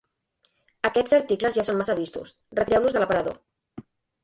Aquests 0.89 1.13
articles 1.17 1.59
ja 1.59 1.67
són 1.69 1.79
massa 1.83 1.97
vistos: 2.01 2.33
retireu-los 2.63 2.99
de 2.99 3.05
l'aparador. 3.07 3.39